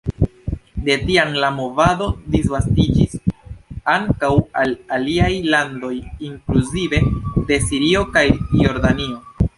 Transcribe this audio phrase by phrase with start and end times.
[0.85, 3.13] De tiam la movado disvastiĝis
[3.97, 4.31] ankaŭ
[4.63, 5.93] al aliaj landoj,
[6.31, 7.03] inkluzive
[7.53, 8.25] de Sirio kaj
[8.65, 9.25] Jordanio.